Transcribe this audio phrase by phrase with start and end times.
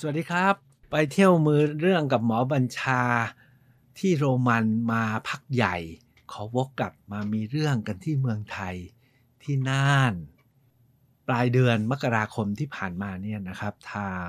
[0.00, 0.54] สวัสดีครับ
[0.90, 3.02] ไปเที่ยวมือเรื่องกับหมอบัญชา
[3.98, 5.76] ที่โรมันมาพักใหญ่
[6.32, 8.76] ขอวกกลับมามีเรื่องกันที่เมืองไทย
[9.42, 10.14] ที่น่าน
[11.28, 14.28] ปลายเดือนมกราคมที่ผ่านมาเนี่ยนะครับ ทาง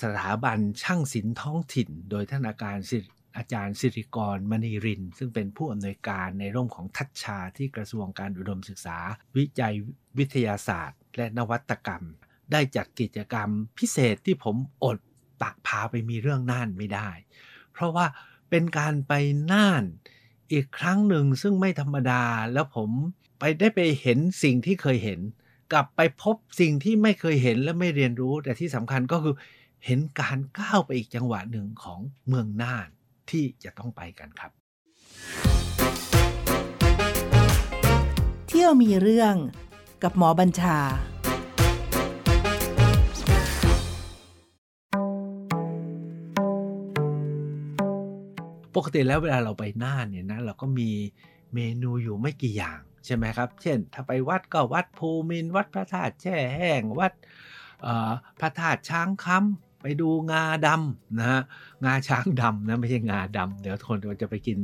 [0.00, 2.98] สถาบันช่างศิลป์ท้องถิ่น โดยท่านอาการศิ
[3.36, 8.98] อาจารย์สิริกรมณีริน ซึ่งเป็นผู้อำนวยการในร่มของทัชชาที่กระทรวงการอุดมศึกษา
[9.36, 9.74] วิจัย
[10.18, 12.04] วิทยาศาสตร์ และนวัตกรรม
[12.52, 13.48] ได้จัดกิจกรรม
[13.78, 14.98] พิเศษที่ผมอด
[15.40, 17.08] ปากพาไปมีเรื่องน่านไม่ได้
[17.72, 18.06] เพราะว่า
[18.50, 19.12] เป็นการไป
[19.52, 19.84] น่าน
[20.52, 22.90] อีกครั้งหนึ่งซึ่งไม่ธรรมดาแล้วผม
[23.38, 25.20] ไปได้ไปเห็นสิ่งที่เคยเห็น
[25.72, 29.34] กลับไปพบสิ่งที่ไม่เคยเห็นและไม่เรียนรู้ แต่ที่สำคัญก็คือ
[29.84, 32.88] เห็นการก้าวไปอีกจังหวะหนึ่งของเมืองน่าน
[33.30, 34.50] ที่จะต้องไปกันครับ
[38.48, 39.34] เที่ยวมีเรื่อง
[40.02, 40.78] กับหมอบัญชา
[48.76, 50.90] ปกติแล้วเวลาเราไปน่านเนี่ยนะเราก็มี
[51.54, 57.12] เมนูอยู่ไม่กี่อย่างใช่ไหมครับ เช่น ถ้าไปวัดก็วัดภูมินวัดพระธาตุแช่แห้งวัด
[58.40, 61.42] พระธาตุช้างคำไปดูงาดำนะฮะ
[61.84, 64.58] งาช้างดำนะไม่ใช่งาดำเดี๋ยวคนจะไปกิน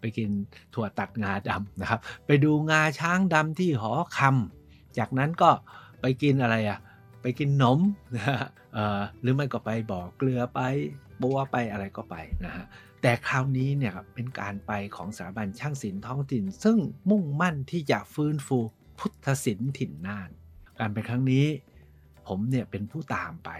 [0.00, 0.28] ไปกิน
[0.74, 5.50] ถั่วตัดงาดำนะครับ ไปดูงาช้างดำที่หอคำจากนั้นก็
[6.00, 6.78] ไปกินอะไรอะ
[7.22, 7.78] ไปกินนม
[8.16, 8.40] นะฮะ
[9.20, 10.60] หรือไม่ก็ไปบ่อเกลือไป
[11.22, 12.66] บัวไปอะไรก็ไปนะฮะ
[13.02, 16.78] แต่คราวนี้เนี่ยเป็นการไปของสถาบันช่างศิลป์ท้องถิ่น ซึ่ง
[17.10, 18.58] มุ่งมั่นที่จะฟื้นฟู
[18.98, 20.30] พุทธศิลป์ถิ่นน่าน
[20.78, 21.46] การไปครั้งนี้
[22.28, 23.50] ผมเนี่ยเป็นผู้ตามไป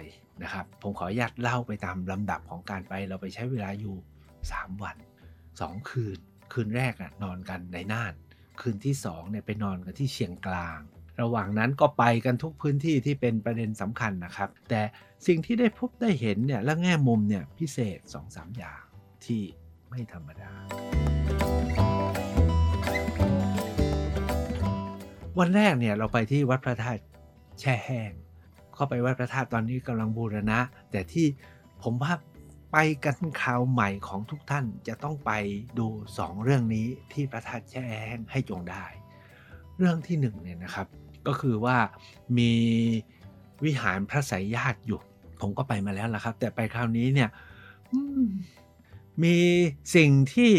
[0.42, 3.96] นะครับ ผมขออนุญาตเล่าไปตามลำดับของการไป เราไปใช้เวลาอยู่
[4.38, 4.96] 3 วัน
[5.42, 6.18] 2 คืน
[6.52, 8.14] คืนแรกอะนอนกันในน่าน
[8.60, 10.78] คืนที่2เนี่ยไปนอนกันที่เชียงกลาง
[11.20, 14.82] ระหว่างนั้นก็ไปกันทุกพื้นที่ที่เป็นประเด็นสำคัญนะครับ แต่
[15.26, 18.82] สิ่งที่ได้พบได้เห็นเนี่ยและแง่มุมเนี่ยพิเศษ 2-3 อย่าง
[19.24, 19.42] ที่
[19.88, 20.52] ไม่ธรรมดา
[25.38, 27.02] วันแรกเนี่ยเราไปที่วัดพระธาตุ
[27.60, 28.12] แช่แห้ง
[28.74, 30.58] เข้าไปวัดพระธาตุตอนนี้กำลังบูรณะ
[30.90, 31.26] แต่ที่
[31.82, 32.12] ผมว่า
[32.72, 35.32] ไปกันคราวใหม่ของทุกท่านจะต้องไป
[35.78, 35.86] ดู
[36.18, 38.84] สองเรื่องนี้ที่พระธาตุแช่แห้งให้จงได้
[39.78, 40.86] เรื่องที่หนึ่งเนี่ยนะครับ
[41.26, 41.78] ก็คือว่า
[42.38, 42.52] มี
[43.64, 45.00] วิหารพระไสยญาติอยู่
[45.40, 47.28] ผมก็ไปมาแล้วล่ะครับ แต่ไปคราวนี้เนี่ย
[49.22, 49.36] มี
[49.96, 50.52] สิ่งที่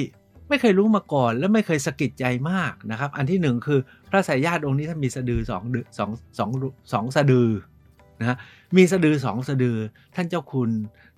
[0.49, 3.79] ไม่เคยรู้มาก่อน และไม่เคยสะกิดใจมากนะครับ อันที่หนึ่งคือ
[4.09, 5.63] พระสายญาติองค์นี้ท่านมีสะดือสอง
[5.97, 6.49] สองสอง
[6.93, 7.49] สองสะดือ
[8.19, 8.37] นะ
[8.77, 9.77] มีสะดือสองสะดือ
[10.15, 10.71] ท่านเจ้าคุณ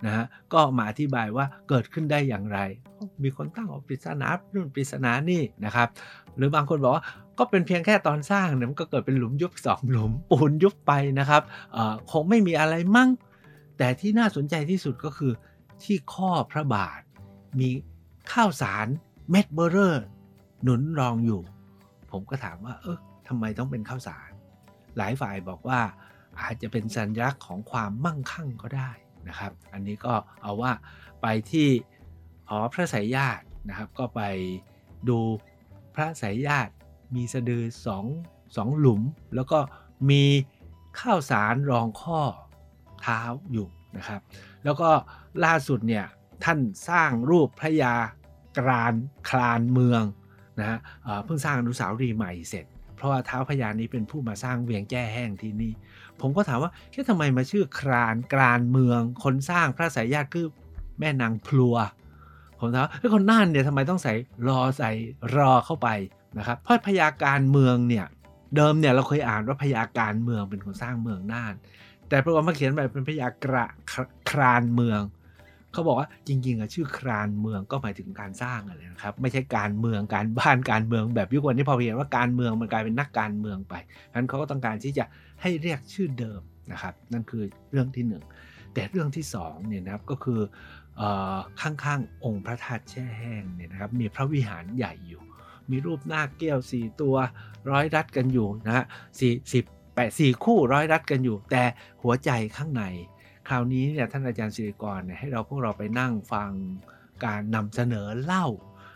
[0.05, 2.59] นะฮะก็มาอธิบายว่าเกิดขึ้นได้อย่างไร
[3.23, 5.87] มีคนตั้งว่าปริศนานู่นปริศนานี่นะครับ
[6.35, 7.03] หรือบางคนบอกว่า
[7.39, 11.41] ก็เป็นเพียงแค่ตอนสร้างเนี่ยมันก็เกิดเป็นหลุมยุบสองหลุมปูนยุบไปนะครับ
[12.11, 13.09] คงไม่มีอะไรมั่ง
[13.77, 15.31] แต่ที่น่าสนใจที่สุดก็คือ
[15.83, 16.99] ที่ข้อพระบาท
[17.59, 17.69] มี
[18.31, 18.87] ข้าวสาร
[19.29, 20.05] เม็ดเบอร์เรอร์
[20.63, 21.41] หนุนรองอยู่
[22.11, 24.29] ผมก็ถามว่า เออทำไมต้องเป็นข้าวสาร
[24.97, 25.79] หลายฝ่ายบอกว่า
[26.41, 28.91] อาจจะเป็นสัญลักษณ์ของความมั่งคั่งก็ได้
[29.27, 30.71] นะครับ อันนี้ก็เอาว่า
[31.21, 31.67] ไปที่
[32.49, 34.21] หอพระไสยญาตินะครับ ก็ไป
[35.09, 35.19] ดู
[35.95, 36.73] พระไสยญาติ
[37.15, 38.05] มีสะดือสอง
[38.55, 39.01] สองหลุม
[39.35, 39.59] แล้วก็
[40.09, 40.23] มี
[40.99, 42.21] ข้าวสารรองข้อ
[43.01, 43.21] เท้า
[43.51, 44.21] อยู่นะครับ
[44.63, 44.89] แล้วก็
[45.45, 46.05] ล่าสุดเนี่ย
[46.43, 46.59] ท่าน
[46.89, 47.95] สร้างรูปพระยา
[48.57, 48.93] กราน
[49.29, 50.03] คลานเมือง
[50.59, 50.79] นะฮะ
[51.25, 52.65] เพิ่งสร้างอนุสาวรีย์ใหม่เสร็จ
[52.95, 55.73] เพราะว่าเท้าพญานี้เป็นผู้มาสร้างเวียงแจ้แห้งที่นี่
[56.21, 60.47] ผมก็ถามว่าแค่ทำไมมาชื่อครานกรานเมือง คนสร้างพระสายญาติคือ
[60.99, 61.75] แม่นางพลัว
[62.59, 64.13] ผมถามว่าคนน่านเนี่ยทำไมต้องใส่
[64.47, 64.91] รอใส่
[65.35, 65.87] รอเข้าไป
[66.37, 68.05] นะครับเพราะพญาการเมืองเนี่ย
[68.55, 71.53] เดิมเนี่ยเราเคยอ่านว่าพญาการเมืองเป็นคนสร้างเมืองน่าน
[72.09, 73.65] แต่ปรากฏมาเขียนไปเป็นพญากระ
[74.29, 75.01] ครานเมือง
[75.73, 83.73] เขาบอกว่าจริงๆอะชื่อครานเมืองก็หมายถึงการสร้างอะไรนะครับ ไม่ใช่การเมืองการบ้านการเมืองแบบยุควันนี้พอเห็นว่าการเมืองมันกลายเป็นนักการเมืองไป
[84.11, 85.05] ฉะนั้นเขาก็ต้องการที่จะ
[85.41, 86.41] ให้เรียกชื่อเดิม
[86.71, 88.23] นะครับ นั่นคือเรื่องที่หนึ่ง
[88.73, 90.39] แต่เรื่องที่สองเนี่ยนะครับก็คือ
[90.99, 91.03] อ
[91.35, 95.21] อข้างๆองค์พระธาตุแช่แห้งเนี่ยนะครับมีพระวิหารใหญ่อยู่
[95.71, 97.15] มีรูปหน้าแก้วสี่ตัว
[97.69, 98.85] ร้อยรัดกันอยู่นะฮะ
[99.19, 101.63] สี่สิบแปดสี่คู่ร้อยรัดกันอยู่ แต่
[102.03, 102.83] หัวใจข้างใน
[103.47, 106.51] คราวนี้เนี่ยท่านอาจารย์ศิริกรเนี่ยให้เราพวกเราไปนั่งฟัง
[107.25, 108.45] การนำเสนอเล่า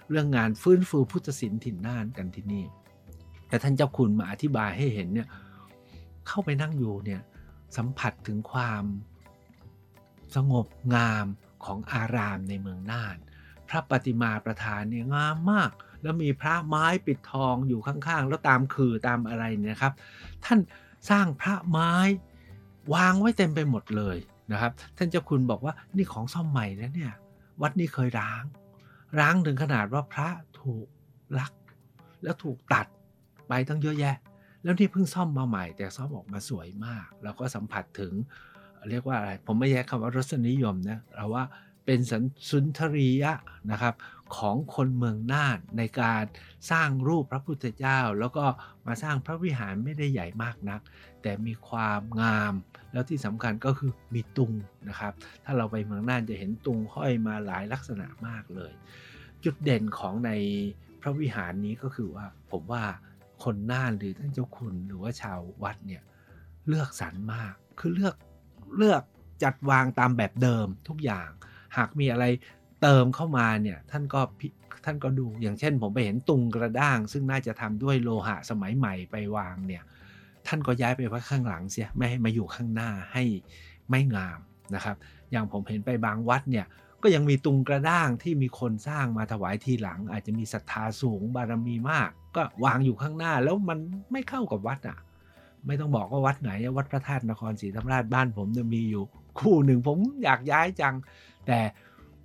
[0.10, 2.66] เรื่องงานฟื้นฟูพุทธศิลป์ถิ่นน่านกันที่นี่
[3.48, 5.28] แต่ท่านเจ้าคุณมาอธิบายให้เห็นเนี่ย
[6.28, 7.22] เข้าไปนั่งอยู่เนี่ย
[7.78, 8.84] สัมผัสถึงความ
[10.36, 11.26] สงบงาม
[11.66, 13.18] ของอารามในเมืองน่าน
[13.68, 15.72] พระปฏิมาประธานเนี่ยงามมาก
[16.04, 19.94] แล้วมีพระไม้ปิดทองอยู่ข้างๆ แล้วตามคือตามอะไรเนี่ยนะครับ
[20.46, 20.60] ท่าน
[21.10, 21.94] สร้างพระไม้
[22.94, 24.18] วางไว้เต็มไปหมดเลย
[24.52, 27.12] นะครับ ท่านเจ้าคุณบอกว่านี่ของซ่อมใหม่แล้วเนี่ย
[27.62, 28.44] วัดนี้เคยร้าง
[29.20, 30.30] ร้างถึงขนาดว่าพระ
[30.62, 30.88] ถูก
[31.40, 31.54] ลัก
[32.24, 32.88] แล้วถูกตัด
[33.48, 34.16] ไปตั้งเยอะแยะ
[34.64, 38.14] แล้วนี่เพิ่งซ่อมมาใหม่ แต่ซ่อมออกมาสวยมาก แล้วก็สัมผัสถึง
[38.90, 41.44] เรียกว่าอะไร ผมไม่แยกคำว่ารสนิยมนะเราว่า
[41.86, 43.34] เป็นสันสุนทรียะ
[43.72, 43.94] นะครับ
[44.38, 46.24] ของคนเมืองน่านในการ
[46.72, 48.46] สร้างรูปพระพุทธเจ้า แล้วก็
[48.88, 50.82] มาสร้างพระวิหารไม่ได้ใหญ่มากนัก
[51.22, 52.54] แต่มีความงาม
[52.94, 54.54] แล้วที่สำคัญก็คือมีตุง
[54.90, 55.14] นะครับ
[55.46, 58.72] ถ้าเราไปเมืองน่านจะเห็นตุงห้อยมาหลายลักษณะมากเลย
[59.44, 60.32] จุดเด่นของใน
[61.02, 62.84] พระวิหารนี้ก็คือว่าผมว่า
[63.44, 66.04] คนน่านหรือท่านเจ้าคุณหรือว่าชาววัดเนี่ย
[66.68, 68.16] เลือกสรรมากคือเลือก
[68.78, 69.04] เลือก
[69.44, 71.30] จัดวางตามแบบเดิมทุกอย่าง
[71.78, 72.26] หากมีอะไร
[72.84, 74.22] เติมเข้ามาเนี่ยท่านก็
[74.86, 79.84] ท่านก็ดูอย่างเช่น ผมไปเห็นตุงกระด้าง ซึ่งน่าจะทำด้วยโลหะสมัยใหม่ไปวางเนี่ย
[80.48, 83.24] ท่านก็ย้ายไปไว้ข้างหลังเสียไม่ให้มาอยู่ข้างหน้าให้
[83.90, 84.40] ไม่งาม
[84.76, 84.96] นะครับ
[85.32, 86.66] อย่างผมเห็นไปบางวัดเนี่ย
[87.04, 93.80] ก็ยังมีตุงกระด้างที่มีคนสร้างมาถวายทีหลัง อาจจะมีศรัทธาสูงบารมีมาก ก็วางอยู่ข้างหน้าแล้วมัน
[94.12, 94.98] ไม่เข้ากับวัดอะ
[95.66, 99.04] ไม่ต้องบอกว่าวัดไหนวัดพระธาตุนครศรีธรรมราชบ้านผมจะมีอยู่
[99.40, 100.96] คู่หนึ่งผมอยากย้ายจัง
[101.48, 101.60] แต่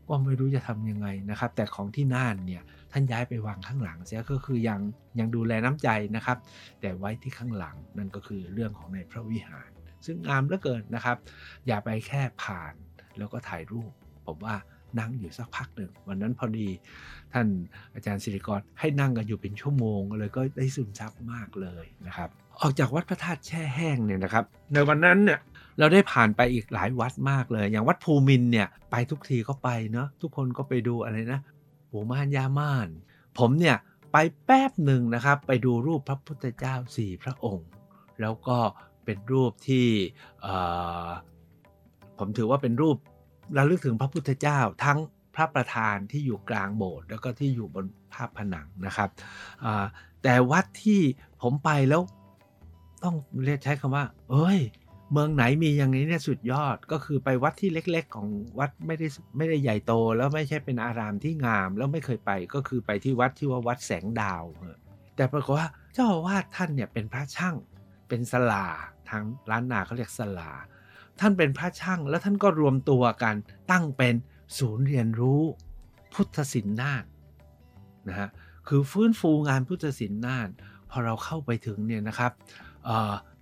[0.08, 2.62] ก็ไม่รู้จะทำยังไงนะครับ แต่ของที่น่านเนี่ย
[2.92, 4.80] ท่านย้ายไปวางข้างหลังเสียก็คือยัง
[5.18, 6.38] ยังดูแลน้ำใจนะครับ
[6.80, 9.70] แต่ไว้ที่ข้างหลังนั่นก็คือเรื่องของในพระวิหาร
[10.06, 11.16] ซึ่งงามเหลือเกินนะครับ
[11.66, 12.74] อย่าไปแค่ผ่าน
[13.18, 13.90] แล้วก็ถ่ายรูป
[14.26, 14.54] ผมว่า
[14.98, 16.68] นั่งอยู่สักพักหนึ่ง วันนั้นพอดี
[17.32, 17.46] ท่าน
[17.94, 25.40] อาจารย์สิริกรให้นั่งกันอยู่เป็นชั่วโมงเลยก็ได้ซึมซับมากเลยนะครับ ออกจากวัดพระธาตุแช่แห้งเนี่ยนะครับ ในวันนั้นเนี่ย
[25.78, 31.40] เราได้ผ่านไปอีกหลายวัดมากเลย อย่างวัดภูมินเนี่ยไปทุกทีก็ไปเนาะทุกคนก็ไปดูอะไรนะ
[31.90, 32.88] ปูม่านยาม่าน
[33.38, 33.76] ผมเนี่ย
[34.12, 37.68] ไปแป๊บหนึ่งนะครับ ไปดูรูปพระพุทธเจ้าสี่พระองค์
[38.20, 38.58] แล้วก็
[39.04, 39.86] เป็นรูปที่
[42.18, 42.96] ผมถือว่าเป็นรูป
[43.56, 44.98] ระลึกถึงพระพุทธเจ้าทั้ง
[45.34, 49.10] พระประธานที่อยู่กลางโบสถ์แล้วก็ที่อยู่บนภาพผนังนะครับ
[50.22, 51.00] แต่วัดที่
[51.42, 52.02] ผมไปแล้ว
[53.04, 54.60] ต้องเรียกใช้คำว่า เอ้ย
[55.12, 58.28] เมืองไหนมีอย่างนี้เนี่ยสุดยอดก็คือไปวัดที่เล็ก ๆ ของ
[58.58, 59.06] วัดไม่ได้
[59.36, 64.44] ไม่ได้ใหญ่โต แล้วไม่ใช่เป็นอารามที่งาม แล้วไม่เคยไปก็คือไปที่วัดที่ว่าวัดแสงดาว
[65.16, 67.54] แต่ปรากฏว่าเจ้าอาวาสท่านเนี่ยเป็นพระช่าง
[68.08, 68.66] เป็นสลา
[69.08, 70.50] ทางล้านนาเขาเรียกสลา
[71.20, 73.34] ท่านเป็นพระช่างแล้วท่านก็รวมตัวกัน
[73.70, 74.14] ตั้งเป็น
[74.58, 75.42] ศูนย์เรียนรู้
[76.14, 77.04] พุทธศิลป์น่าน
[78.08, 78.28] นะฮะ
[78.68, 80.48] คือฟื้นฟูงานพุทธศิลป์น่าน
[80.90, 82.32] พอเราเข้าไปถึงเนี่ยนะครับ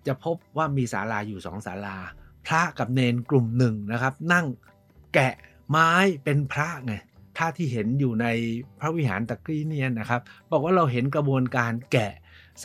[0.06, 1.96] จะพบว่ามีศาลาอยู่สองศาลา
[2.46, 4.46] พระกับเนนกลุ่มหนึ่งนะครับ นั่ง
[5.14, 5.34] แกะ
[5.70, 5.90] ไม้
[6.24, 6.94] เป็นพระไง
[7.36, 8.26] พระที่เห็นอยู่ใน
[8.80, 10.20] พระวิหารตะกี้เนี่ยนะครับ
[10.50, 12.12] บอกว่าเราเห็นกระบวนการแกะ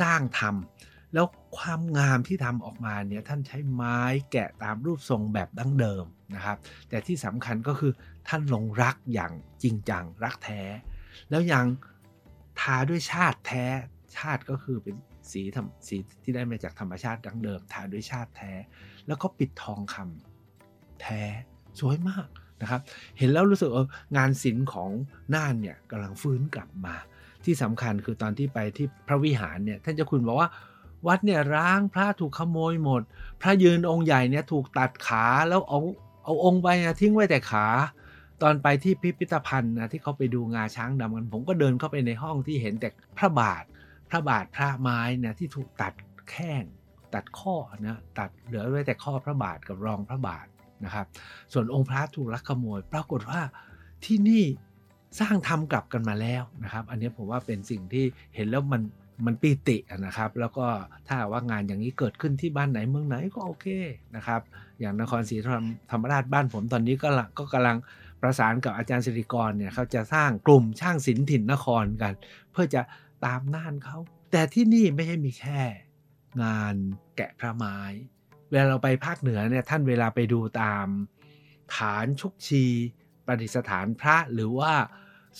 [0.01, 1.25] สร้างทำแล้ว
[1.57, 3.99] ความงามที่ทำออกมาเนี่ยท่านใช้ไม้
[4.31, 6.05] แกะตามรูปทรงแบบดั้งเดิม
[6.35, 6.57] นะครับ
[6.89, 7.91] แต่ที่สำคัญก็คือ
[8.27, 9.33] ท่านลงรักอย่าง
[9.63, 10.61] จริงจังรักแท้
[11.29, 11.65] แล้วยัง
[12.59, 13.65] ทาด้วยชาติแท้
[14.17, 14.95] ชาติก็คือเป็น
[15.33, 18.53] สีธรรมสีที่ได้มาจากธรรมชาติดั้งเดิมทาด้วยชาติแท้
[19.07, 21.21] แล้วก็ปิดทองคำแท้
[21.79, 22.27] สวยมาก
[22.61, 22.81] นะครับ
[23.17, 23.87] เห็นแล้วรู้สึกเออ
[24.17, 24.89] งานศิลป์ของ
[25.33, 26.95] น่านเนี่ยกำลังฟื้นกลับมา
[27.45, 30.49] ที่สำคัญคือตอนที่ไปที่พระวิหารเนี่ยท่านเจ้าคุณบอกว่า
[31.07, 33.01] วัดเนี่ยร้างพระถูกขโมยหมด
[33.41, 35.79] พระยืนองค์ใหญ่เนี่ยถูกตัดขาแล้วเอา
[36.23, 37.67] เอาองค์ไปนะทิ้งไว้แต่ขา
[38.41, 43.63] ตอนไปที่พิพิธภัณฑ์นะที่เขาไปดูงาช้างดำกันผมก็เดินเข้าไปในห้องที่เห็นแต่พระบาท
[44.12, 45.94] พระบาทพระไม้นะที่ถูกตัด
[46.30, 46.63] แข้ง
[47.13, 50.46] ตัดข้อนะตัดเหลือไว้แต่ข้อพระบาทกับรองพระบาท
[50.86, 51.06] นะครับ
[51.53, 53.41] ส่วนองค์พระถูกลักขโมย ปรากฏว่า
[54.06, 54.44] ที่นี่
[55.20, 58.82] สร้างทำกลับกันมาแล้วนะครับ อันนี้ผมว่าเป็นสิ่งที่เห็นแล้วมัน
[59.25, 60.65] มันปีตินะครับ แล้วก็
[61.08, 63.68] ถ้าว่างานอย่างนี้เกิดขึ้นที่บ้านไหนเมืองไหนก็โอเค
[64.15, 64.41] นะครับ
[64.80, 65.38] อย่างนครศรี
[65.89, 67.77] ธรรมราชบ้านผมตอนนี้ก็ก็กำลัง
[68.22, 72.13] ประสานกับอาจารย์สิริกรเนี่ยเขาจะสร้างกลุ่มช่างศิลป์ถิ่นนครกัน
[72.51, 72.82] เพื่อจะ
[73.25, 73.97] ตามน่านเขา
[74.31, 75.61] แต่ที่นี่ไม่ใช่มีแค่
[76.43, 76.75] งาน
[77.15, 77.77] แกะพระไม้
[78.49, 80.85] เวลาเราไปภาคเหนือเนี่ยท่านเวลาไปดูตาม
[81.75, 82.65] ฐานชุกชี
[83.25, 84.73] ประดิษฐานพระหรือว่า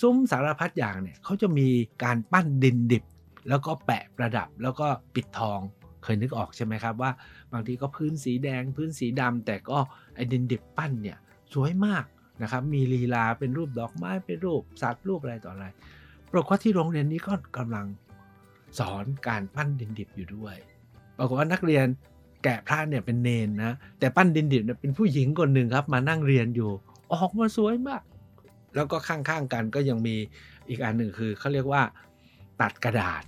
[0.00, 1.68] ซุ้มสารพัดอย่างเนี่ยเขาจะมี
[2.04, 3.04] การปั้นดินดิบ
[3.48, 5.60] แล้วก็แปะประดับแล้วก็ปิดทอง
[6.02, 7.10] เคยนึกออกใช่ไหมครับว่า
[7.52, 9.78] บางทีก็พื้นสีแดงพื้นสีดำแต่ก็
[10.14, 11.18] ไอ้ดินดิบปั้นเนี่ย
[11.52, 12.04] สวยมาก
[12.42, 15.66] นะครับมีลีลาเป็นรูปดอกไม้เป็นรูปสัตว์รูปอะไรต่ออะไร
[16.32, 17.86] ปรากฏว่าที่โรงเรียนนี้ก็กำลัง
[18.78, 20.56] สอนการปั้นดินดิบอยู่ด้วย
[21.18, 21.86] ปรากฏว่านักเรียน
[22.42, 26.70] แกะพระเนี่ยเป็นเนนนะ แต่ปั้นดินดิบเนี่ยเป็นผู้หญิงคนหนึ่งครับ มานั่งเรียนอยู่
[27.12, 28.02] ออกมาสวยมาก
[28.74, 30.16] แล้วก็ข้างๆกันก็ยังมี
[30.68, 31.82] อีกอันหนึ่งคือเขาเรียกว่า
[32.60, 33.22] ตัดกระดาษ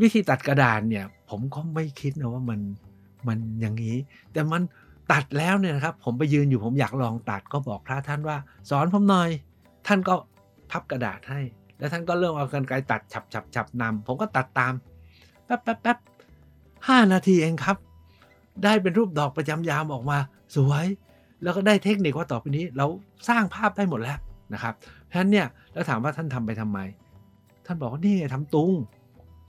[0.00, 2.60] วิธีตัดกระดานเนี่ย ผมก็ไม่คิดนะว่ามัน
[3.28, 3.96] มันอย่างนี้
[4.32, 4.62] แต่มัน
[5.12, 8.36] ตัดแล้วเนี่ยนะครับ ผมไปยืนอยู่ผมอยากลองตัดก็บอกพระท่านว่า
[8.70, 9.28] สอนผมหน่อย
[9.86, 10.14] ท่านก็
[10.70, 11.40] พับกระดาษให้
[11.80, 14.74] แล้วท่านก็เริ่มเอากรรไกรตัดฉับฉับฉับนำผมก็ตัดตาม
[15.46, 15.98] แป๊บแป๊บแป๊บ
[16.88, 17.76] ห้านาทีเองครับ
[18.64, 20.18] ได้เป็นรูปดอกประจำยามออกมา
[20.56, 20.86] สวย
[21.42, 22.86] แล้วก็ได้เทคนิคว่าต่อไปนี้ เรา
[23.28, 24.18] สร้างภาพได้หมดแล้ว
[24.54, 24.74] นะครับ
[25.06, 26.78] เพราะฉะนั้นเนี่ยแล้วถามว่าท่านทำไปทำไม
[27.66, 28.72] ท่านบอกว่านี่ไงทำตุง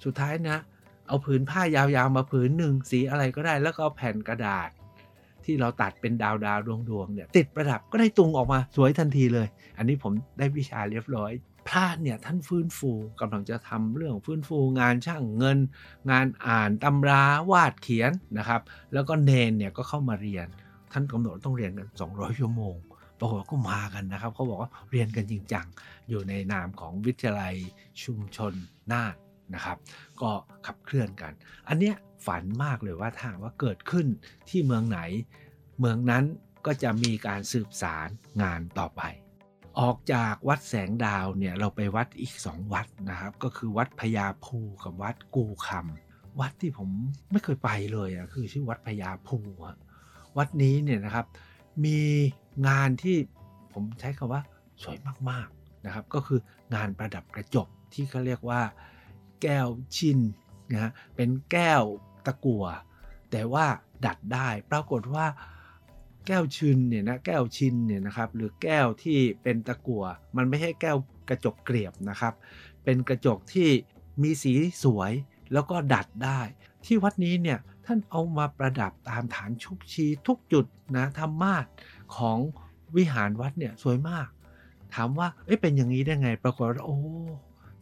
[0.06, 0.60] สุดท้ายนะ
[1.08, 4.70] เอาผืนผ้ายาวๆมาผืนหนึ่งสีอะไรก็ได้ แล้วก็เอาแผ่นกระดาษ
[5.46, 9.48] ที่เราตัดเป็นดาวดาวดวงดวงเนี่ยติดประดับก็ได้ตุงออกมาสวยทันทีเลย
[9.78, 11.32] อันนี้ผมได้วิชาเรียบร้อย
[11.68, 15.60] พระเนี่ยท่านฟื้นฟูกำลังจะทำเรื่องฟื้นฟูงานช่างเงิน
[16.12, 18.62] งานอ่านตำราวาดเขียนนะครับ
[18.94, 20.48] แล้วก็เนนเนี่ยก็เข้ามาเรียน
[20.92, 22.76] ท่านกำหนดต้องเรียนกัน 200 ชั่วโมง
[23.20, 25.66] ปรากฏว่าก็มากันนะครับเขาบอกว่าเรียนกันจริงจัง
[26.10, 27.56] อยู่ในนามของวิทยาลัย
[28.04, 28.54] ชุมชน
[28.92, 29.16] นาน
[29.54, 29.78] นะครับ
[30.22, 30.32] ก็
[30.66, 31.34] ขับเคลื่อนกัน
[31.68, 34.06] อันเนี้ยฝันมากเลยว่าถ้าว่าเกิดขึ้น
[34.50, 35.00] ที่เมืองไหน
[35.80, 36.24] เมืองนั้น
[36.66, 38.08] ก็จะมีการสืบสาร
[38.42, 39.02] งานต่อไป
[39.80, 46.90] ออกจากวัดแสงดาวเนี่ยเราไปวัดอีกสองวัดนะครับ ก็คือวัดพญาภูกับวัดกูคำวัดที่ผม
[47.32, 49.38] ไม่เคยไปเลยอะคือชื่อวัดพญาภู
[50.38, 51.26] วัดนี้เนี่ยนะครับ
[51.86, 52.00] มี
[52.68, 53.18] งานที่
[53.74, 54.42] ผมใช้คำว่า
[54.84, 54.98] สวย
[55.30, 56.40] มากๆนะครับ ก็คือ
[56.76, 58.62] งานประดับกระจกที่เขาเรียกว่า
[59.42, 60.20] แก้วชิน
[60.74, 61.84] นะฮะเป็นแก้ว
[62.26, 62.66] ตะกั่ว
[63.32, 63.66] แต่ว่า
[64.06, 65.26] ดัดได้ปรากฏว่า
[66.28, 70.04] แก้วชินเนี่ยนะแก้วชินเนี่ยนะครับหรือแก้วที่เป็นตะกั่ว
[70.38, 70.98] มันไม่ใช่แก้ว
[71.30, 72.34] กระจกเกลียบนะครับ
[72.84, 73.70] เป็นกระจกที่
[74.22, 75.12] มีสีสวย
[75.54, 76.40] แล้วก็ดัดได้
[76.86, 80.66] ที่วัดนี้เนี่ยท่านเอามาประดับตามฐานชุกชีทุกจุด
[80.98, 81.66] นะธรรมาส
[82.16, 82.38] ของ
[82.96, 84.28] วิหารวัดเนี่ยสวยมาก
[84.96, 86.98] ถามว่าเอ๊ะเป็นอย่างนี้ได้ไง ปรากฏว่าโอ้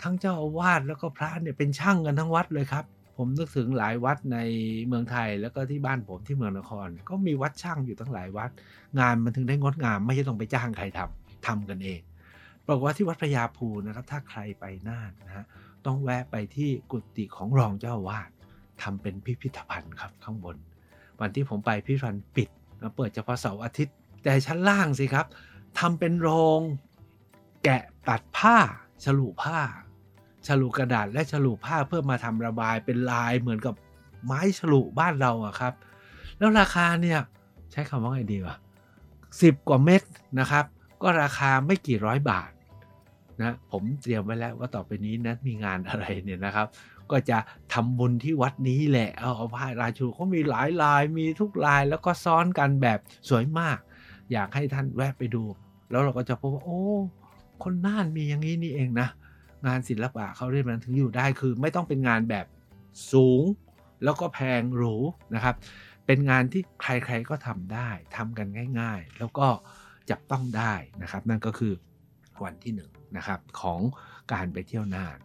[0.02, 2.86] ทั้งเจ้าอาวาสแล้วก็พระเนี่ยเป็นช่างกันทั้งวัดเลยครับ
[3.22, 4.40] ผมนึกถึงหลายวัดใน
[4.88, 8.50] เมืองไทยแล้วก็ที่บ้านผมที่เมืองนคร ก็มีวัดช่างอยู่ตั้งหลายวัด
[9.00, 12.02] งานมันถึงได้งดงาม ไม่ใช่ต้องไปจ้างใครทำทำกันเอง
[12.68, 15.46] บอกว่าที่วัดพระยาภูนะครับ ถ้าใครไปน่านนะฮะ
[15.86, 18.30] ต้องแวะไปที่กุฏิของรองเจ้าวาส
[18.82, 20.58] ทำเป็นพิพิธภัณฑ์ครับข้างบน
[21.20, 22.50] วันที่ผมไปพิพิธภัณฑ์ปิด
[22.82, 25.26] นะเปิดเฉพาะเสาร์อาทิตย์ แต่ชั้นล่างสิครับ
[25.80, 26.62] ทำเป็นโรง
[27.64, 28.58] แกะตัดผ้า
[29.04, 29.60] ฉลุผ้า
[30.48, 33.76] ฉลุกระดาษและฉลุผ้าเพื่อมาทำระบายเป็นลายเหมือนกับ
[34.26, 35.74] ไม้ฉลุบ้านเราอะครับ
[36.38, 37.20] แล้วราคาเนี่ย
[37.72, 38.56] ใช้คำว่าไงดีวะ
[39.42, 40.02] สิบกว่าเม็ด
[40.40, 40.66] นะครับ
[41.02, 42.52] ก็ราคาไม่กี่ร้อยบาท
[43.42, 46.68] นะผมเตรียมไว้แล้วว่าต่อไปนี้นะมีงานอะไรเนี่ยนะครับ
[47.12, 47.38] ก็จะ
[47.74, 53.78] ทำบุญที่วัดนี้แหละเอาเอาผ้าลายฉลุเขามีหลายลายมีทุกลายแล้วก็ซ้อนกันแบบสวยมาก
[54.32, 55.44] อยากให้ท่านแวะไปดู
[55.92, 56.82] แล้วเราก็จะพบว่าโอ้
[57.64, 59.08] คนน่านมีอย่างนี้นี่เองนะ
[59.68, 62.46] งานศิลปะเขาเรียกมันถึงอยู่ได้คือ ไม่ต้องเป็นงานแบบ
[63.12, 63.44] สูง
[64.04, 64.96] แล้วก็แพงหรู
[65.36, 65.56] นะครับ
[66.06, 68.48] เป็นงานที่ใครๆก็ทำได้ทำกัน
[68.80, 69.48] ง่าย ๆ แล้วก็
[70.10, 71.74] จับต้องได้นะครับ นั่นก็คือ
[72.44, 73.80] วันที่หนึ่งนะครับของ
[74.34, 75.20] การไปเที่ยวน่าน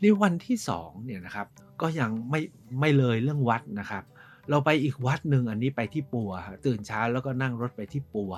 [0.00, 1.46] ในวันที่สองเนี่ยนะครับ
[1.80, 2.40] ก็ยังไม่
[2.80, 4.04] ไม่เลยเรื่องวัดนะครับ
[4.50, 6.30] เราไปอีกวัดหนึ่งอันนี้ไปที่ปัว
[6.66, 8.32] ตื่นเช้าแล้วก็นั่งรถไปที่ปัว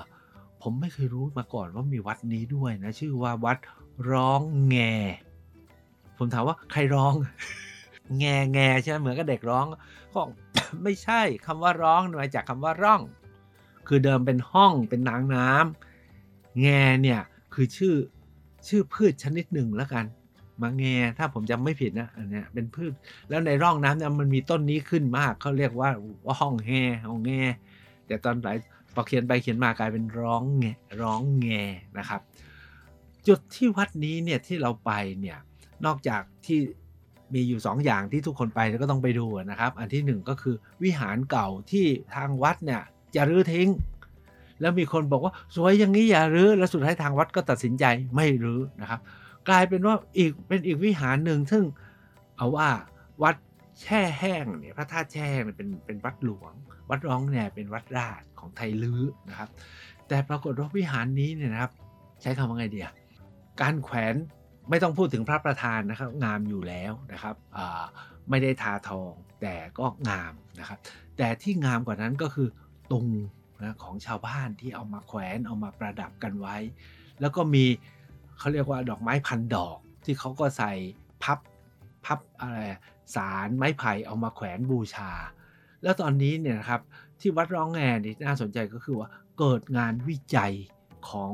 [0.63, 3.57] ผมไม่เคยรู้มาก่อนว่ามีวัดนี้ด้วยนะ ชื่อว่าวัด
[4.11, 4.77] ร้องแง
[6.17, 7.13] ผมถามว่าใครร้อง
[8.17, 9.65] แงแงใช่ไหมเหมือนกับเด็กร้อง
[10.13, 10.21] ก็
[10.83, 13.01] ไม่ใช่คำว่าร้องมาจากคำว่าร่อง
[13.87, 16.67] คือเดิมเป็นห้องเป็นนางน้ำแง
[17.01, 17.21] เนี่ย
[17.53, 17.95] คือชื่อ
[18.67, 20.05] ชื่อพืชชนิดหนึ่งแล้วกัน
[20.61, 20.85] มาแง
[21.17, 22.91] ถ้าผมจำไม่ผิดนะอันเนี้ยเป็นพืช
[23.29, 25.89] แล้วในร่องน้ำเนี่ยมันมีต้นนี้ขึ้นมากเขาเรียกว่า
[26.25, 26.71] ว่าห้องแง
[27.07, 27.31] ห้องแง
[28.07, 28.57] แต่ตอนหลัง
[28.93, 30.65] พอเขียนไปเขียนมากลายเป็นร้องแง
[31.01, 31.47] ร้องแง
[31.97, 32.21] นะครับ
[33.27, 35.37] จุดที่วัดนี้เนี่ยที่เราไปเนี่ย
[35.85, 36.59] นอกจากที่
[37.33, 41.85] มีอยู่สองอย่างที่ทุกคนไปแล้วก็ต้องไปดูนะครับ อันที่หนึ่งก็คือวิหารเก่าที่
[42.15, 42.81] ทางวัดเนี่ย
[43.15, 43.69] จะรื้อทิ้ง
[44.61, 47.85] แล้วมีคนบอกว่าสวยอย่างนี้อย่ารื้อแล้วสุดท้ายทางวัดก็ตัดสินใจ
[48.15, 48.99] ไม่รื้อนะครับ
[49.49, 51.63] กลายเป็นว่าอีกเป็นอีกวิหารหนึ่งซึ่ง
[52.37, 52.69] เอาว่า
[53.23, 53.35] วัด
[53.81, 56.53] แช่แห้งเนี่ยพระธาตุแช่แห้งเนี่ยเป็นเป็นวัดหลวง
[56.89, 59.49] วัดร้องเนี่ยเป็นวัดราชของไทยลื้อนะครับ
[60.07, 61.71] แต่ปรากฏว่าวิหารนี้เนี่ยนะครับ
[62.21, 62.89] ใช้คำว่าไงเดีย
[63.61, 64.15] การแขวน
[64.69, 67.35] ไม่ต้องพูดถึงพระประธานนะครับ งามอยู่แล้วนะครับ
[68.29, 70.79] ไม่ได้ทาทองแต่ก็งามนะครับ
[71.17, 72.47] แต่ที่งามกว่านั้นก็คือ
[72.91, 73.07] ตุง
[73.61, 76.55] นะของชาวบ้านที่เอามาแขวนเอามาประดับกันไว้
[77.21, 77.65] แล้วก็มี
[78.37, 80.71] เขาเรียกว่าดอกไม้พันดอกที่เขาก็ใส่
[81.23, 81.39] พับ
[82.05, 82.59] พับอะไร
[83.15, 85.11] สารไม้ไผ่เอามาแขวนบูชา
[85.83, 86.81] แล้วตอนนี้เนี่ยนะครับ
[87.19, 90.53] ที่วัดร้องแงนี่น่าสนใจก็คือว่าเกิดงานวิจัย
[91.09, 91.31] ของ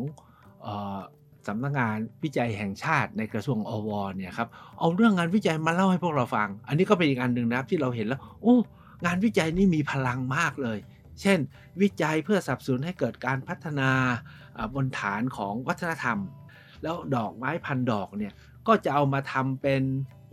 [0.66, 1.00] ออ
[1.48, 4.48] สำนักงานวิจัยแห่งชาติในกระทรวงอวเนี่ยครับ
[4.80, 8.56] เอาเรื่องงานวิจัยมาเล่าให้พวกเราฟัง อันนี้ก็เป็นอีกอันหนึ่งนะครับที่เราเห็นแล้ว โอ้
[9.06, 10.80] งานวิจัยนี่มีพลังมากเลย
[11.22, 11.40] เช่น
[11.82, 13.90] วิจัยเพื่อสับสนุนให้เกิดการพัฒนา
[14.76, 16.18] บนฐานของวัฒนธรรม
[16.84, 18.34] แล้วดอกไม้พันดอกเนี่ย
[18.68, 19.82] ก็จะเอามาทำเป็น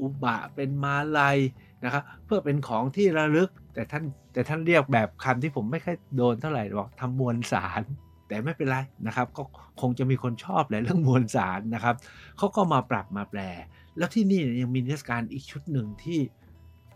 [0.01, 1.39] อุบะเป็นมาลัย
[1.85, 7.83] นะครับเพื่อเป็นของที่ระลึก แต่ท่านแต่ท่านเรียกแบบคำที่ผมไม่ค่อยโดนเท่าไหร่บอกทำมวลสาร
[8.29, 9.43] แต่ไม่เป็นไรนะครับก็
[9.81, 11.95] คงจะมีคนชอบแหละเรื่องมวลสารนะครับ
[12.39, 13.41] เขาก็มาปรับมาแปล
[13.99, 16.21] แล้วที่นี่ยังมีนิทรรศการอีกชุดหนึ่งที่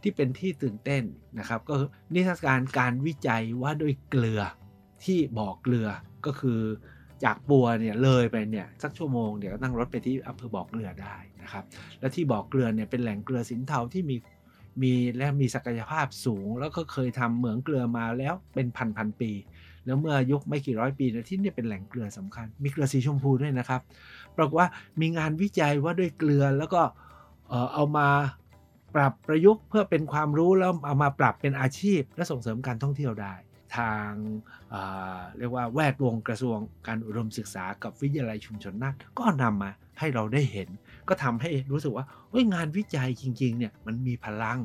[0.02, 1.02] ที่เป็นที่ตื่นเต้น
[1.38, 1.74] นะครับ ก็
[2.14, 4.42] นิทรรศการการวิจัยว่าด้วยเกลือ
[5.04, 5.88] ที่บ่อเกลือ
[6.26, 6.60] ก็คือ
[7.24, 11.64] จากปัวเนี่ยเลยไปเนี่ยสักชั่วโมงเดี๋ยวนั่งรถไปที่อำเภอบ่อเกลือได้นะครับ
[12.00, 14.16] แล้วที่บ่อเกลือเนี่ยเป็นแหล่งเกลือสินเทาที่มี
[14.82, 19.32] มีและมีศักยภาพสูง แล้วก็เคยทำเหมืองเกลือมาแล้วเป็นพันพันปี
[19.84, 23.80] แล้วเมื่อยุคไม่กี่ร้อยปีนะที่นี่เป็นแหล่งเกลือสำคัญ มีเกลือสีชมพูด้วยนะครับ
[24.36, 24.68] ปรากฏว่า
[25.00, 26.82] มีงานวิจัยว่าด้วยเกลือแล้วก็
[27.74, 28.08] เอามา
[28.94, 33.34] ปรับประยุกต์เพื่อเป็นความรู้แล้วเอามาปรับเป็นอาชีพ และส่งเสริมการท่องเที่ยวได้
[33.78, 34.10] ทาง
[34.70, 40.68] เเรียกว่าแวดวงกระทรวงการอุดมศึกษากับวิทยาลัยชุมชนน่านก็นำมาให้เราได้เห็น
[41.08, 44.58] ก็ทำให้รู้สึกว่าเฮ้ยงานวิจัยจริงๆเนี่ยมันมีพลัง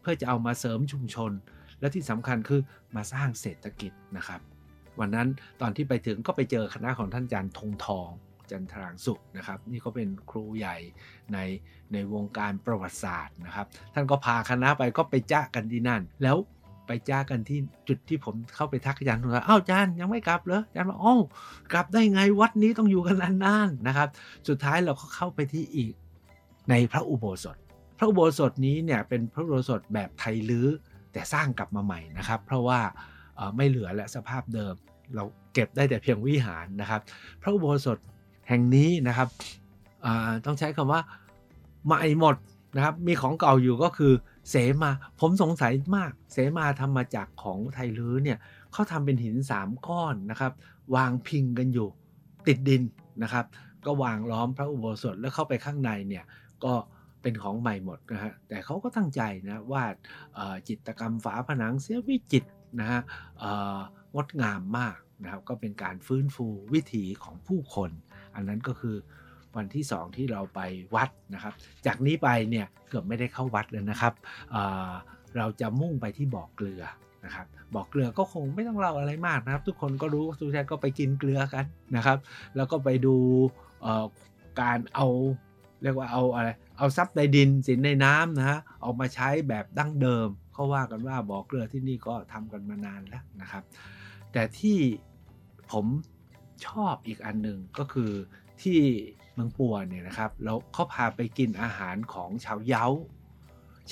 [0.00, 1.32] เพื่อจะเอามาเสริมชุมชน
[1.80, 2.60] และที่สำคัญคือ
[2.96, 4.40] มาสร้างเศรษฐกิจนะครับ
[5.00, 5.28] วันนั้น
[5.60, 8.10] ตอนที่ไปถึงก็ไปเจอคณะของท่านอาจารย์ธงทอง
[8.50, 10.76] จันทรางสุขนะครับนี่ก็เป็นครูใหญ่
[11.32, 11.38] ใน
[11.92, 16.36] ในวงการประวัติศาสตร์นะครับ ท่านก็พาคณะไปก็ไปจ้ากันที่นั่น แล้ว
[16.90, 21.20] ไปจ้ากันที่จุดที่ผมเข้าไปทักอาจารย์ว่าอ้าวอาจารย์ยังไม่กลับเหรออาจารย์บอกอ้าว
[21.72, 24.08] กลับได้ไงวัดนี้ต้องอยู่กันนานๆนะครับ
[24.48, 25.94] สุดท้ายเราก็เข้าไปที่อีก
[26.70, 27.56] ในพระอุโบสถ
[27.98, 30.66] พระอุโบสถนี้เนี่ยเป็นพระอุโบสถแบบไทยลื้อ
[31.12, 32.80] แต่สร้างกลับมาใหม่นะครับ เพราะว่า
[33.56, 34.74] ไม่เหลือและสภาพเดิม
[35.14, 37.00] เราเก็บได้แต่เพียงวิหารนะครับ
[37.42, 37.98] พระอุโบสถ
[38.48, 39.28] แห่งนี้นะครับ
[40.46, 41.00] ต้องใช้คำว่า
[41.86, 42.36] ใหม่หมด
[42.76, 44.12] นะครับมีของเก่าอยู่ก็คือ
[44.48, 48.38] เสมา ผมสงสัยมาก เสมาทำมาจากของไทยลื้อเนี่ย
[48.72, 50.52] เขาทำเป็นหินสามก้อนนะครับ
[50.94, 51.88] วางพิงกันอยู่
[52.46, 52.82] ติดดิน
[53.22, 53.44] นะครับ
[53.86, 56.24] ก็วางล้อมพระอุโบสถแล้วเข้าไปข้างในเนี่ย
[56.64, 56.72] ก็
[57.22, 59.94] เป็นของใหม่หมดนะฮะแต่เขาก็ตั้งใจนะวาด
[60.68, 62.44] จิตกรรมฝาผนังเสียวิจิต
[62.80, 63.00] นะฮะ
[64.14, 67.90] งดงามมากนะครับก็เป็นการฟื้นฟูวิถีของผู้คน
[68.34, 68.96] อันนั้นก็คือ
[69.56, 70.60] วันที่สองที่เราไป
[70.94, 71.52] วัดนะครับ
[71.86, 74.12] จากนี้ไปเนี่ยเกือบไม่ได้เข้าวัดเลยนะครับ
[74.52, 76.82] เเราจะมุ่งไปที่บ่อกเกลือ
[77.24, 81.64] นะครับบ่อกเกลือก็คงไม่ต้องเล่าอะไรมากนะครับ ทุกคนก็รู้ทุกท่านก็ไปกินเกลือกัน
[81.96, 82.18] นะครับ
[82.56, 83.16] แล้วก็ไปดู
[84.60, 85.06] การเอา
[85.82, 93.62] เรียกว่าเอาอะไรเอาซับในดินสินในน้ำนะฮะเอามาใช้แบบดั้งเดิมเขาว่ากันว่าบ่อเกลือที่นี่ก็ทำกันมานานแล้วนะครับ
[94.32, 94.78] แต่ที่
[95.72, 95.86] ผม
[96.66, 98.12] ชอบอีกอันหนึ่งก็คือ
[98.62, 98.80] ที่
[99.40, 102.86] มืองปัวเนี่ยนะครับแล้วเขาพาไปกินอาหารของชาวเย้า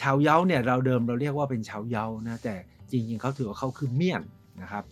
[0.00, 2.54] ชาวเย้าเนี่ยเราเดิมเราเรียกว่าเป็นชาวเย้านะแต่
[2.90, 4.22] จริงๆเขาถือว่าเขาคือเมียน
[4.62, 4.84] นะครับ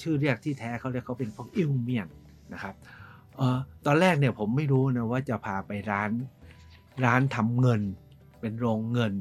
[0.00, 2.08] ชื่อเรียกที่แท้เขาเรียกเขาเป็นพวกอิวเมียน
[2.52, 2.74] นะครับ
[3.38, 6.10] ออตอนแรกเนี่ยผมไม่รู้นะว่าจะพาไปร้าน
[7.04, 7.80] ร้านทำเงิน
[8.40, 9.14] เป็นโรงเงิน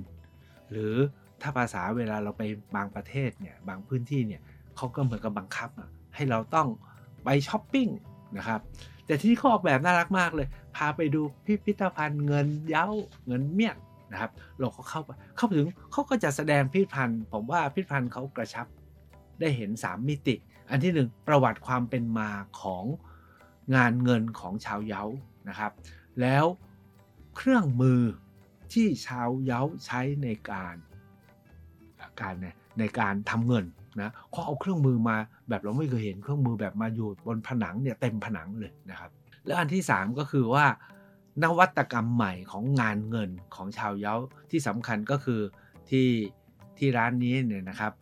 [0.72, 0.94] หรือ
[1.42, 2.44] ถ้าภาษาเวลาเราไป
[2.76, 4.42] บางประเทศเนี่ยบางพื้นที่เนี่ย
[4.76, 5.70] เขาก็เหมือนกับบังคับ
[6.16, 6.68] ให้เราต้อง
[7.24, 7.88] ไปช้อปปิ้ง
[8.38, 8.62] นะครับ
[9.06, 12.88] แต่ที่นี่เขาออกแบบน่ารักมากเลย พาไปดูพิพิธภัณฑ์เงินเย้า
[13.28, 13.78] เงินเมียน
[14.12, 18.68] นะครับเราก็เข้าไปเข้าถึงเขาก็จะแสดงพิพิธภัณฑ์ ผมว่าพิพิธภัณฑ์เขากระชับ
[19.40, 20.36] ได้เห็น 3 มิติ
[20.70, 22.30] อันที่ 1 ประวัติความเป็นมา
[22.62, 22.86] ของ
[23.76, 25.04] งานเงินของชาวเย้า
[25.50, 25.72] นะครับ
[26.22, 26.46] แล้ว
[27.36, 28.02] เครื่องมือ
[28.74, 30.76] ที่ชาวเย้าใช้ในการ
[32.22, 32.36] การ
[32.80, 33.66] ในการทำเงิน
[34.02, 35.18] นะเขาเอาเครื่องมือมา
[35.50, 39.12] แบบเราไม่เคยเห็นเครื่องมือแบบมาอยู่บนผนังเนี่ยเต็มผนังเลยนะครับ
[39.46, 40.66] แล้วอันที่ 3 ก็คือว่า
[41.44, 44.16] นวัตกรรมใหม่ของงานเงินของชาวเย้า
[44.52, 45.42] ที่สำคัญก็คือ
[45.90, 46.08] ที่
[46.78, 47.94] ที่ร้านนี้เนี่ยนะครับ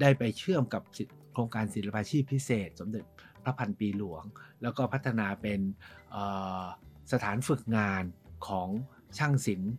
[0.00, 0.82] ได้ไปเชื่อมกับ
[1.32, 3.04] โครงการศิลปาชีพพิเศษ สมเด็จ
[3.44, 4.22] พระพันปีหลวง
[4.62, 5.60] แล้วก็พัฒนาเป็น
[7.12, 8.04] สถานฝึกงาน
[8.46, 8.68] ของ
[9.18, 9.72] ช่างศิลป์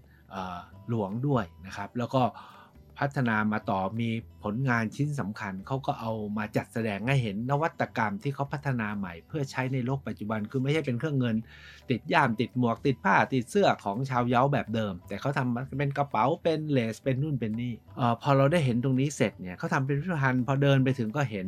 [0.90, 2.22] หลวงด้วยนะครับ แล้วก็
[3.00, 4.10] พัฒนามาต่อมี
[4.44, 11.36] ผลงานชิ้นสำคัญ เขาก็เอามาจัดแสดงให้เห็นนวัตกรรมที่เขาพัฒนาใหม่ เพื่อใช้ในโลกปัจจุบันคือไม่ใช่เป็นเครื่องเงิน
[11.90, 21.46] ติดย่ามติดหมวกติดผ้าติดเสื้อของชาวเย้าแบบเดิม แต่เขาทำเป็นกระเป๋าเป็นเลสเป็นนู่นเป็นนี่ออพอเราได้เห็นตรงนี้เสร็จเนี่ยเขาทำเป็นพิพิธภัณฑ์พอเดินไปถึงก็เห็น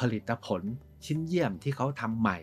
[0.00, 0.62] ผลิตผล
[1.04, 2.38] ชิ้นเยี่ยมที่เขาทำใหม่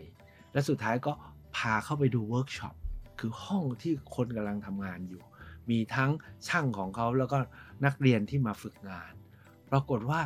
[0.52, 1.12] และสุดท้ายก็
[1.56, 2.74] พาเข้าไปดูเวิร์กช็อป
[3.18, 5.22] คือห้องที่คนกำลังทำงานอยู่
[5.70, 6.10] มีทั้ง
[6.48, 7.38] ช่างของเขาแล้วก็
[7.84, 9.12] นักเรียนที่มาฝึกงาน
[9.70, 10.20] ปรากฏว่า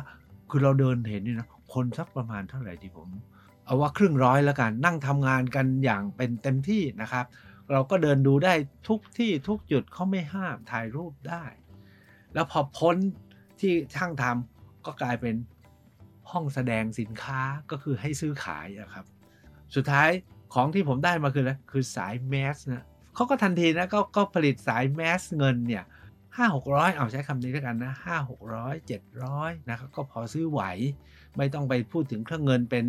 [0.49, 3.09] คือเราเดินเห็นนี่นะคนสักประมาณเท่าไหร่ที่ผม
[3.65, 7.25] เอาว่าครึ่งร้อยแล้วกันนั่งทำงานกันอย่างเป็นเต็มที่นะครับ
[7.71, 8.53] เราก็เดินดูได้
[8.87, 11.43] ทุกที่ทุกจุดเขาไม่ห้ามถ่ายรูปได้
[12.33, 12.95] แล้วพอพ้น
[13.59, 15.35] ที่ช่างทำก็กลายเป็น
[16.31, 17.41] ห้องแสดงสินค้า
[17.71, 19.05] ก็คือให้ซื้อขายอะครับ
[19.75, 20.09] สุดท้าย
[20.53, 25.83] ของที่ผมได้มาคืออะไรคือสายแมสนะเขาก็ทันทีนะก็ก็ผลิตสายแมสเงินเนี่ย
[26.37, 30.61] ห้าหกร้อยเอาใช้คำนี้แล้วกันนะห้าหกร้อยเจ็ดร้อยนะครับก็พอซื้อไหว
[31.37, 32.85] ไม่ต้องไปพูดถึงเครื่องเงินเป็น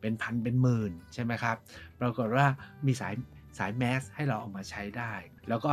[0.00, 1.56] เป็นพันเป็นหมื่นใช่ไหมครับ
[2.00, 2.46] ปรากฏว่า
[2.86, 3.14] มีสาย
[3.58, 5.12] สายแมสให้เราเอามาใช้ได้
[5.48, 5.72] แล้วก็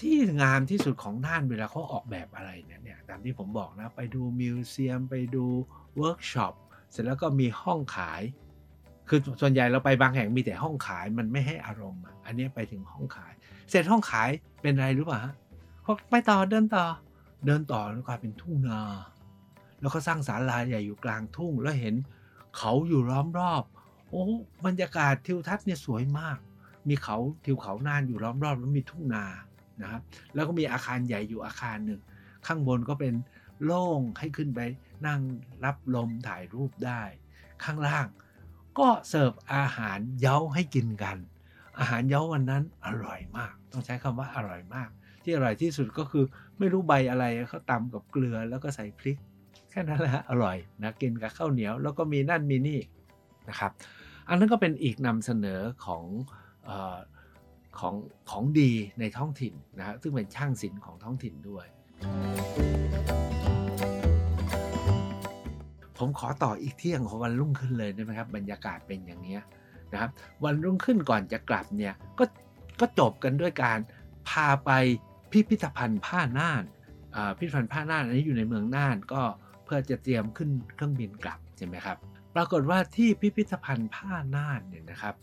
[0.00, 5.44] ที่งามที่สุดของน่านเวลาเขาออกแบบอะไรเนี่ยตามที่ผมบอกนะ ไปดู museum ไปดู
[5.96, 6.54] เวิร์กช็อป
[6.90, 8.22] เสร็จแล้วก็มีห้องขาย
[9.08, 13.32] คือส่วนใหญ่เราไปบางแห่งมีแต่ห้องขายมันไม่ให้อารมณ์อะอันนี้ไปถึงห้องขาย
[13.70, 14.28] เสร็จห้องขาย
[14.62, 15.34] เป็นอะไรรู้ป่ะฮะ
[15.82, 16.86] เขาไปต่อเดินต่อ
[17.46, 18.82] เดินต่อแล้วกลายเป็นทุ่งนา
[19.80, 21.94] แล้วก็สร้างศาลาใหญ่อยู่กลางทุ่งแล้วเห็น
[22.58, 23.64] เขาอยู่ล้อมรอบ
[24.10, 24.24] โอ้
[24.66, 26.38] บรรยากาศทิวทัศน์เนี่ยสวยมาก
[26.88, 29.24] มีเขาทิวเขานานอยู่ล้อมรอบแล้วมีทุ่งนา
[29.82, 30.02] นะครับ
[30.34, 32.00] แล้วก็มีอาคารใหญ่อยู่อาคารหนึ่ง
[32.46, 33.14] ข้างบนก็เป็น
[33.64, 34.60] โล่งให้ขึ้นไป
[35.06, 35.20] นั่ง
[35.64, 37.02] รับลมถ่ายรูปได้
[37.64, 38.06] ข้างล่าง
[38.78, 41.16] ก็เสิร์ฟอาหารเย้าให้กินกัน
[41.78, 44.90] อาหารเย้าวันนั้นอร่อยมาก ต้องใช้คำว่าอร่อยมาก
[45.24, 46.24] ที่อร่อยที่สุดก็คือ
[46.58, 49.18] ไม่รู้ใบอะไรเขาตำกับเกลือแล้วก็ใส่พริก
[49.70, 52.80] แค่นั้นแหละอร่อยนะกินกับข้าวเหนียว แล้วก็มีนั่นมีนี่
[53.48, 53.70] นะครับ
[54.28, 56.04] อันนั้นก็เป็นอีกนำเสนอของ
[56.68, 56.98] ออ
[57.78, 57.94] ของ
[58.30, 61.66] ของดีในท้องถิ่นนะฮะซึ่งเป็นช่างศิลป์ของท้องถิ่นด้วย
[65.98, 69.38] ผมขอต่ออีกเที่ยงของวันรุ่งขึ้นเลยได้ไหมครับ บรรยากาศเป็นอย่างนี้
[69.92, 70.10] นะครับ
[70.44, 72.24] วันรุ่งขึ้นก่อนจะกลับเนี่ยก็
[72.80, 73.78] ก็จบกันด้วยการ
[74.28, 74.70] พาไป
[75.32, 76.64] พิพิธภัณฑ์ผ้าน่าน
[77.36, 79.22] พิพิธภัณฑ์ผ้าน่านอันนี้อยู่ในเมืองน่านก็
[79.64, 81.96] เพื่อจะเตรียมขึ้นเครื่องบินกลับใช่ไหมครับ
[82.34, 85.14] ปรากฏว่าที่พิพิธภัณฑ์ผ้าน่านเนี่ยนะครับ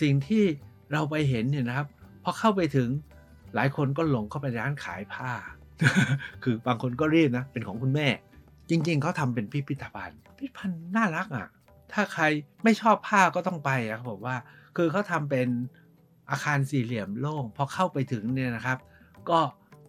[0.00, 0.44] สิ่งที่
[0.92, 1.86] เราไปเห็นเนี่ยนะครับ
[2.22, 2.88] พอเข้าไปถึง
[3.54, 5.30] หลายคนก็หลงเข้าไปร้านขายผ้า
[6.42, 8.08] คือบางคนก็เรีบนะเป็นของคุณแม่
[8.70, 11.48] จริงๆเขาทำเป็นพิพิธภัณฑ์ พิพิธภัณฑ์น่ารักอะ
[11.92, 12.24] ถ้าใคร
[12.64, 14.36] ไม่ชอบผ้าก็ต้องไปอะครับผมว่า
[14.76, 15.48] คือเขาทำเป็น
[16.30, 18.78] อาคารสี่เหลี่ยมโล่งพอเข้าไปถึงเนี่ยนะครับ
[19.30, 19.40] ก็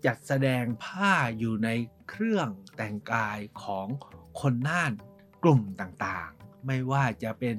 [0.06, 1.70] จัดแสดงผ้าอยู่ใน
[2.10, 3.88] เครื่องแต่งกายของ
[4.42, 4.92] คนน่าน
[5.44, 7.56] กลุ่มต่างๆ ไม่ว่าจะเป็น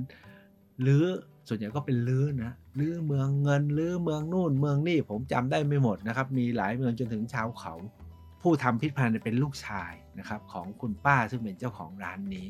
[0.86, 1.06] ลื้อ
[1.48, 7.74] ส่วนใหญ่ก็เป็นลื้อนะลื้อเมืองเงินลื้อเมืองนู่นเมืองนี่ผมจำได้ไม่หมดนะครับ มีหลายเมืองจนถึงชาวเขา
[8.42, 12.46] ผู้ทำพิพิธภัณฑ์เป็นลูกชายนะครับของคุณป้าซึ่งเป็นเจ้าของร้านนี้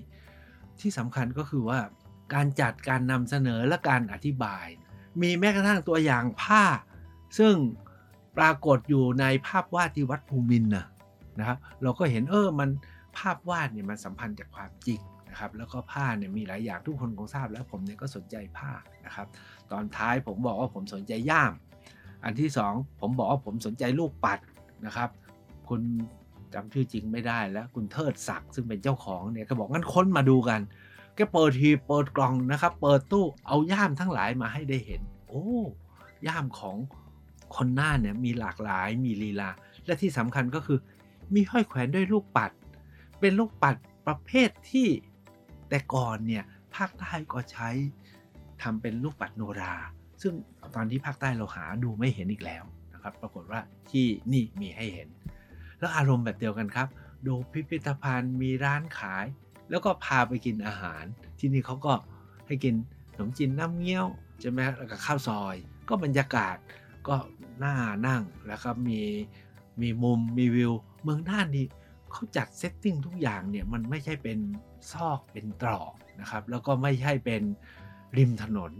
[0.81, 1.79] ที่สำคัญก็คือว่า
[2.35, 4.67] การจัดการนำเสนอและการอธิบาย
[5.23, 6.65] มีแม้กระทั่งตัวอย่างผ้า
[7.39, 7.55] ซึ่ง
[8.37, 10.87] ปรากฏอยู่ในภาพวาดที่วัดภูมินนะ
[11.39, 12.71] นะครับเราก็เห็นเออมัน
[13.19, 18.73] ภาพวาดเนี่ยมันสัมพันธ์จากความจริงนะครับแล้วก็ผ้าเนี่ยมีหลายอย่างทุกคนคงทราบแล้วผมเนี่ยก็สนใจผ้า
[19.07, 19.27] นะครับ
[19.73, 21.53] ตอนท้ายผมบอกว่าผมสนใจย่าม
[22.25, 24.39] อันที่สองผมบอกว่าผมสนใจลูกปัด
[24.87, 25.09] นะครับ
[25.69, 25.81] คุณ
[26.55, 30.61] จำชื่อจริงไม่ได้แล้วคุณเทิดศักดิ์ซึ่งเป็นเจ้าของเนี่ยก็บอกงั้นค้นมาดูกัน
[31.15, 35.45] แกเปิดทีเปิดกล่องนะครับ เปิดตู้เอาย่ามทั้งหลายมาให้ได้เห็น โอ้
[36.27, 36.77] ย่ามของ
[37.57, 39.51] คนหน้าเนี่ยมีหลากหลายมีลีลา
[39.87, 40.79] และที่สำคัญก็คือ
[41.35, 42.51] มีห้อยแขวนด้วยลูกปัด
[43.21, 44.89] เป็นลูกปัดประเภทที่
[45.69, 47.69] แต่ก่อนเนี่ยภาคใต้ก็ใช้
[48.63, 49.75] ทำเป็นลูกปัดโนรา
[50.23, 50.33] ซึ่ง
[50.75, 52.65] ตอนที่ภาคใต้เราหาดูไม่เห็นอีกแล้ว
[52.95, 55.09] นะครับ ปรากฏว่าที่นี่มีให้เห็น
[55.79, 56.89] แล้วอารมณ์แบบเดียวกันครับ
[57.27, 59.27] ดูพิพิธภัณฑ์มีร้านขาย
[59.71, 61.05] แล้วก็พาไปกินอาหาร
[61.39, 61.93] ที่นี่เขาก็
[62.47, 62.75] ให้กิน
[63.15, 64.07] ขนมจีนน้ำเงี้ยว
[64.41, 65.57] ใช่ไหมแล้วก็ข้าวซอย
[65.89, 66.57] ก็บรรยากาศ
[67.09, 67.17] ก็
[67.63, 67.75] น่า
[68.07, 69.01] นั่งแล้วก็มี
[69.81, 71.67] มีมุมมีวิว เมืองน่านนี่
[72.13, 74.39] เขาจัดเซตติ้งทุกอย่างเนี่ยมันไม่ใช่เป็น
[74.93, 77.43] ซอกเป็นตรอกนะครับ แล้วก็ไม่ใช่เป็น
[78.19, 78.73] ริมถนน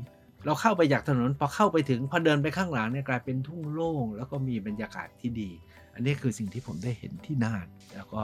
[0.45, 5.51] เราเข้าไปจากถนนพอเข้าไปถึงพอเดินไปข้างหลังเนี่ยกลายเป็นทุ่งโล่ง แล้วก็มีบรรยากาศที่ดี
[5.95, 8.23] อันนี้คือสิ่งที่ผมได้เห็นที่น่าน แล้วก็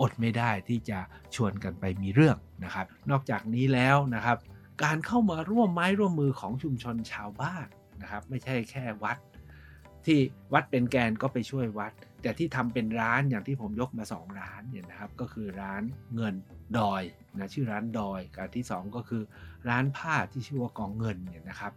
[0.00, 0.98] อดไม่ได้ที่จะ
[1.34, 4.38] ชวนกันไปมีเรื่องนะครับ นอกจากนี้แล้วนะครับ
[4.84, 7.66] การเข้ามาร่วมไม้ร่วมมือของชุมชนชาวบ้าน
[8.02, 9.16] นะครับ ไม่ใช่แค่วัด
[10.06, 10.18] ที่
[10.52, 11.92] วัดเป็นแกนก็ไปช่วยวัด
[12.22, 15.82] แต่ที่ทำเป็นร้านอย่างที่ผมยกมา 2 ร้านเนี่ยนะครับ ก็คือร้าน
[16.14, 16.34] เงิน
[16.78, 17.02] ดอย
[17.38, 19.22] นะชื่อร้านดอยกับที่ 2 ก็คือ
[19.68, 21.72] ร้านผ้าที่ชื่อว่ากองเงินเนี่ยนะครับ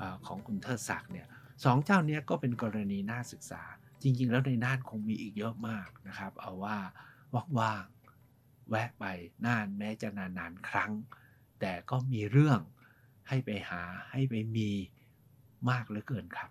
[0.00, 1.26] อของคุณเทิดศักดิ์เนี่ย
[1.64, 3.62] สองเจ้าเนี้ยก็เป็นกรณีน่าศึกษา
[4.02, 6.78] จริง ๆ แล้วในน่านคงมีอีกเยอะมากนะครับ เอาว่า
[7.60, 9.04] ว่างๆแวะไป
[9.46, 10.92] น่านแม้จะนานๆครั้ง
[11.60, 12.60] แต่ก็มีเรื่อง
[13.28, 14.70] ให้ไปหาให้ไปมี
[15.70, 16.50] มากเหลือเกินครับ